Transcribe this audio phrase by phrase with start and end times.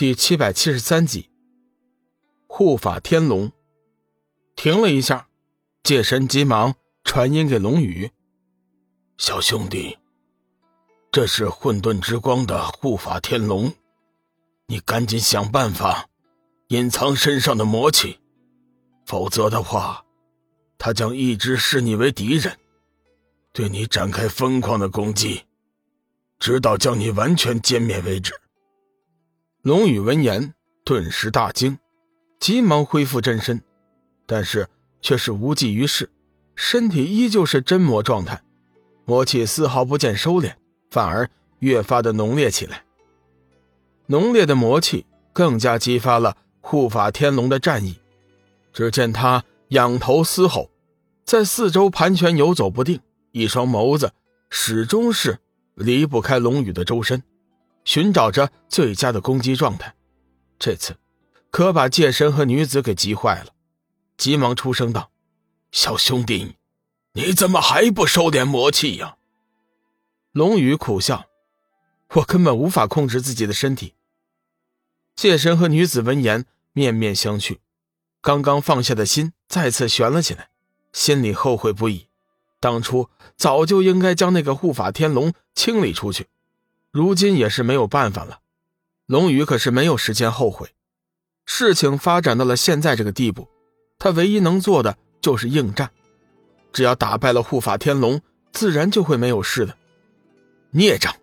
[0.00, 1.28] 第七百七十三集，
[2.46, 3.52] 护法天龙
[4.56, 5.28] 停了一下，
[5.82, 8.10] 界神急忙传音给龙宇
[9.20, 9.98] ：“小兄弟，
[11.12, 13.74] 这是混沌之光的护法天龙，
[14.68, 16.08] 你赶紧想办法
[16.68, 18.18] 隐藏身上的魔气，
[19.04, 20.02] 否则的话，
[20.78, 22.56] 他将一直视你为敌人，
[23.52, 25.42] 对你展开疯狂的攻击，
[26.38, 28.32] 直到将你完全歼灭为止。”
[29.62, 30.54] 龙宇闻言，
[30.86, 31.76] 顿时大惊，
[32.38, 33.60] 急忙恢复真身，
[34.24, 34.66] 但是
[35.02, 36.08] 却是无济于事，
[36.54, 38.42] 身体依旧是真魔状态，
[39.04, 40.54] 魔气丝毫不见收敛，
[40.90, 41.28] 反而
[41.58, 42.84] 越发的浓烈起来。
[44.06, 45.04] 浓烈的魔气
[45.34, 48.00] 更加激发了护法天龙的战意，
[48.72, 50.70] 只见他仰头嘶吼，
[51.26, 52.98] 在四周盘旋游走不定，
[53.32, 54.10] 一双眸子
[54.48, 55.38] 始终是
[55.74, 57.22] 离不开龙宇的周身。
[57.84, 59.94] 寻找着最佳的攻击状态，
[60.58, 60.96] 这次
[61.50, 63.52] 可把界神和女子给急坏了，
[64.16, 65.10] 急忙出声道
[65.72, 66.56] ：“小兄弟，
[67.14, 69.16] 你怎么还不收敛魔气呀？”
[70.32, 71.26] 龙宇苦笑
[72.14, 73.94] ：“我根本无法控制自己的身体。”
[75.16, 77.58] 界神和女子闻言面面相觑，
[78.20, 80.50] 刚刚放下的心再次悬了起来，
[80.92, 82.06] 心里后悔不已，
[82.60, 86.28] 当初早就应该将那个护法天龙清理出去。
[86.92, 88.40] 如今也是没有办法了，
[89.06, 90.70] 龙宇可是没有时间后悔。
[91.46, 93.48] 事情发展到了现在这个地步，
[93.96, 95.90] 他唯一能做的就是应战。
[96.72, 98.20] 只要打败了护法天龙，
[98.52, 99.76] 自然就会没有事的。
[100.70, 101.14] 孽障，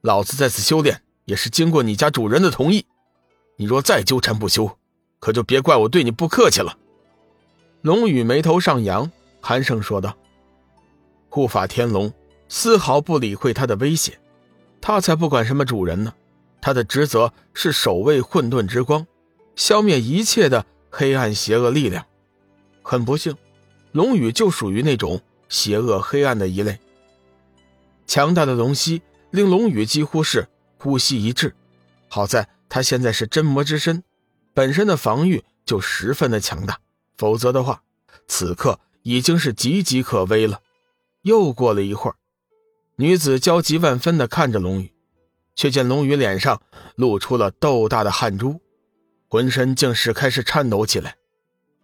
[0.00, 2.86] 老子在此修炼也是经过你家主人的同意，
[3.56, 4.78] 你若再纠缠不休，
[5.18, 6.78] 可就别怪我对你不客气了。
[7.82, 10.16] 龙宇眉头上扬，寒声说道
[11.28, 12.12] ：“护法天龙
[12.48, 14.16] 丝毫不理会他的威胁。”
[14.92, 16.12] 他才不管什么主人呢，
[16.60, 19.06] 他的职责是守卫混沌之光，
[19.54, 22.04] 消灭一切的黑暗邪恶力量。
[22.82, 23.36] 很不幸，
[23.92, 26.76] 龙宇就属于那种邪恶黑暗的一类。
[28.08, 31.54] 强大的龙息令龙宇几乎是呼吸一滞，
[32.08, 34.02] 好在他现在是真魔之身，
[34.52, 36.80] 本身的防御就十分的强大，
[37.16, 37.80] 否则的话，
[38.26, 40.60] 此刻已经是岌岌可危了。
[41.22, 42.16] 又过了一会儿。
[43.00, 44.92] 女子焦急万分地看着龙宇，
[45.56, 46.60] 却见龙宇脸上
[46.96, 48.60] 露出了豆大的汗珠，
[49.26, 51.16] 浑身竟是开始颤抖起来，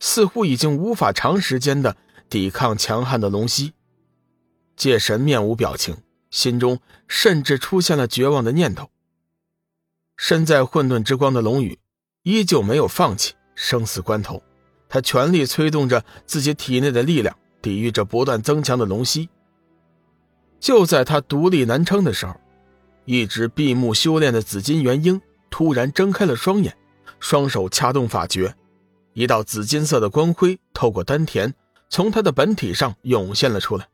[0.00, 1.96] 似乎已经无法长时间的
[2.28, 3.72] 抵抗强悍的龙息。
[4.76, 5.96] 界神面无表情，
[6.30, 8.90] 心中甚至出现了绝望的念头。
[10.18, 11.78] 身在混沌之光的龙宇
[12.22, 14.42] 依旧没有放弃，生死关头，
[14.90, 19.30] 他全力催动着自己体内的力量，抵御着不断增强的龙息。
[20.60, 22.34] 就在他独立难撑的时候，
[23.04, 25.20] 一直闭目修炼的紫金元婴
[25.50, 26.76] 突然睁开了双眼，
[27.20, 28.54] 双手掐动法诀，
[29.12, 31.54] 一道紫金色的光辉透过丹田，
[31.88, 33.88] 从他的本体上涌现了出来。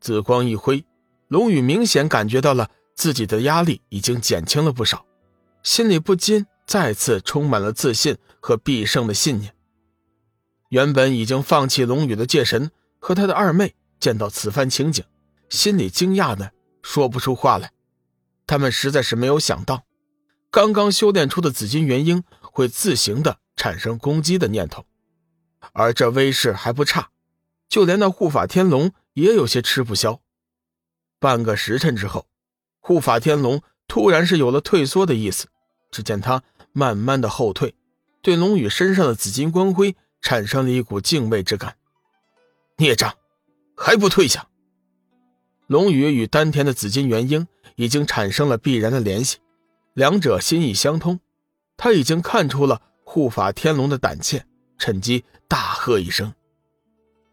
[0.00, 0.84] 紫光一挥，
[1.28, 5.04] 龙宇明显感觉到了自己的压力已经减轻了不少，
[5.62, 9.54] 心里不禁再次充满了自信和必胜的信念。
[10.70, 15.04] 原本已经放弃龙宇的界神和他的二妹见到此番情景。
[15.50, 17.72] 心里惊讶的说不出话来，
[18.46, 19.84] 他们实在是没有想到，
[20.50, 24.86] 刚刚修炼出的紫金元婴会自行的产生攻击的念头，
[25.72, 27.10] 而这威势还不差，
[27.68, 30.20] 就连那护法天龙也有些吃不消。
[31.18, 32.26] 半个时辰之后，
[32.78, 35.48] 护法天龙突然是有了退缩的意思，
[35.90, 37.74] 只见他慢慢的后退，
[38.22, 41.76] 对龙宇身上的紫金光辉产生了一股敬畏之感。
[42.76, 43.16] 孽障，
[43.76, 44.46] 还不退下！
[45.70, 49.38] 龙宇与丹田的紫金元婴已经产生了必然的联系，
[49.94, 51.20] 两者心意相通。
[51.76, 54.44] 他已经看出了护法天龙的胆怯，
[54.78, 56.34] 趁机大喝一声。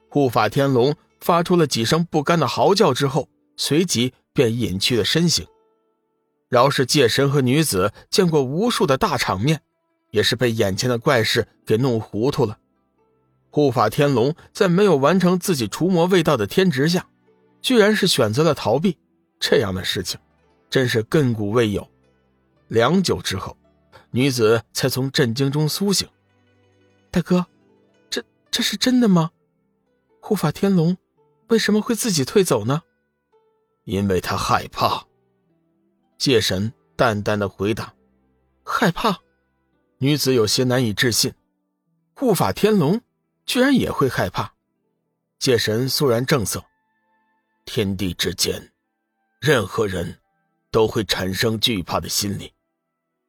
[0.07, 5.47] 护法天龙发出了几声不甘的嚎叫之后，随即便隐去了身形。
[6.47, 9.61] 饶是界神和女子见过无数的大场面，
[10.11, 12.59] 也是被眼前的怪事给弄糊涂了。
[13.49, 17.07] 护法天龙在没有完成自己除魔卫道的天职下。
[17.61, 18.97] 居然是选择了逃避，
[19.39, 20.19] 这样的事情，
[20.69, 21.89] 真是亘古未有。
[22.67, 23.57] 良久之后，
[24.11, 26.07] 女子才从震惊中苏醒。
[27.11, 27.45] 大哥，
[28.09, 29.31] 这这是真的吗？
[30.19, 30.97] 护法天龙
[31.47, 32.81] 为什么会自己退走呢？
[33.85, 35.05] 因为他害怕。
[36.17, 37.93] 界神淡淡的回答。
[38.63, 39.19] 害怕？
[39.99, 41.33] 女子有些难以置信。
[42.13, 43.01] 护法天龙
[43.45, 44.53] 居然也会害怕？
[45.39, 46.65] 界神肃然正色。
[47.67, 48.71] 天地之间，
[49.41, 50.19] 任何人
[50.71, 52.53] 都会产生惧怕的心理，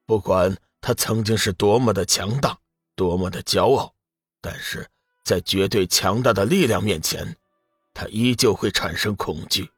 [0.05, 2.57] 不管他曾经是多么的强大，
[2.95, 3.93] 多么的骄傲，
[4.39, 4.89] 但是
[5.25, 7.35] 在绝对强大的力量面前，
[7.93, 9.69] 他依旧会产生恐惧。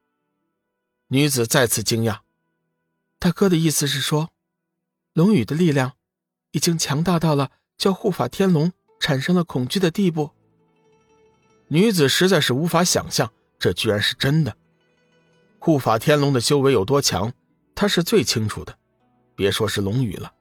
[1.08, 2.20] 女子再次惊讶
[3.18, 4.30] ：“大哥的意思是说，
[5.14, 5.94] 龙宇的力量
[6.52, 10.30] 已经强大到了叫护法天龙产生了恐惧的地步？”
[11.70, 14.58] 女子实在是无法想象，这居然是真的。
[15.60, 17.32] 护法天龙的修为有多强，
[17.76, 18.76] 他是最清楚的。
[19.36, 20.34] 别说是龙宇了。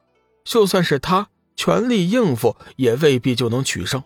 [0.43, 4.03] 就算是他全力应付，也未必就能取胜。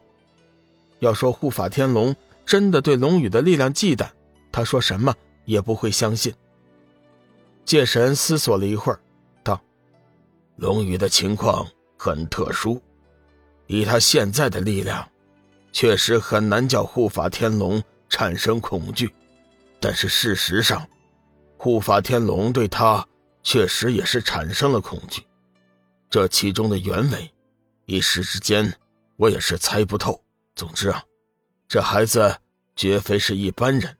[0.98, 4.08] 要说护法天龙真的对龙宇的力量忌惮，
[4.50, 5.14] 他说什么
[5.44, 6.34] 也不会相信。
[7.64, 8.98] 界神思索了一会儿，
[9.44, 9.60] 道
[10.56, 11.64] ：“龙宇的情况
[11.96, 12.82] 很特殊，
[13.68, 15.08] 以他现在的力量，
[15.70, 17.80] 确实很难叫护法天龙
[18.14, 19.12] 产生恐惧。
[19.80, 20.88] 但是事实上，
[21.56, 23.04] 护法天龙对他
[23.42, 25.26] 确实也是产生了恐惧。”
[26.08, 27.34] 这其中的原委，
[27.86, 28.72] 一时之间
[29.16, 30.22] 我也是猜不透。
[30.54, 31.02] 总之啊，
[31.66, 32.38] 这孩子
[32.76, 33.96] 绝非是一般人，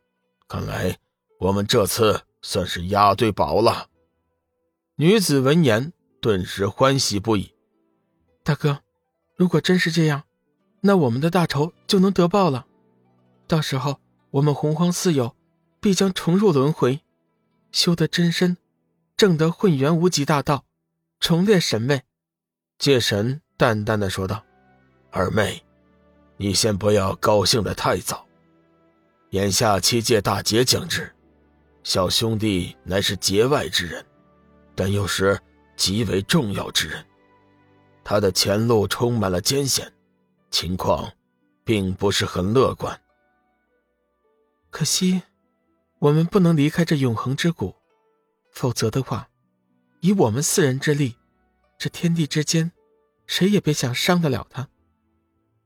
[0.47, 0.97] 看来
[1.41, 3.89] 我们这次算是押对宝了。
[4.95, 7.53] 女子闻言顿时欢喜不已。
[8.45, 8.79] 大哥，
[9.35, 10.23] 如果真是这样，
[10.83, 12.67] 那我们的大仇就能得报了。
[13.47, 14.01] 到时候
[14.35, 15.37] 我们洪荒四友
[15.81, 17.03] 必将重入轮回，
[17.71, 18.57] 修得真身，
[19.17, 20.65] 正得混元无极大道。
[21.21, 22.03] 重列神位，
[22.77, 24.45] 界神淡淡的说道
[25.13, 25.63] ：“二妹，
[26.37, 28.27] 你先不要高兴的太早。
[29.31, 31.15] 眼下七界大劫将至，
[31.85, 34.05] 小兄弟乃是劫外之人，
[34.75, 35.41] 但又是
[35.77, 37.07] 极为重要之人。
[38.03, 39.93] 他的前路充满了艰险，
[40.51, 41.09] 情况
[41.63, 43.01] 并不是很乐观。
[44.75, 45.23] 可惜，
[46.01, 47.77] 我们不能离开这永恒之谷，
[48.51, 49.29] 否则的话。”
[50.03, 51.15] 以我们四人之力，
[51.79, 52.73] 这天地之间，
[53.25, 54.69] 谁也别想伤得了他。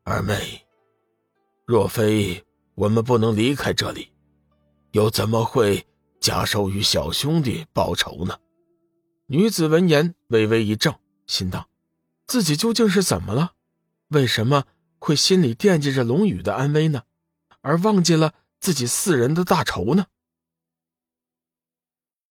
[0.04, 0.66] 二妹，
[1.64, 2.44] 若非
[2.74, 4.12] 我们不能离开这里，
[4.92, 5.86] 又怎么会
[6.20, 8.38] 假手与小兄弟报仇呢？
[9.28, 10.96] 女子闻言微微一怔，
[11.26, 11.70] 心道：
[12.26, 13.54] 自己究竟是怎么了？
[14.08, 14.64] 为什么
[14.98, 17.04] 会心里惦记着龙宇的安危呢？
[17.62, 20.06] 而忘记了自己四人的大仇呢？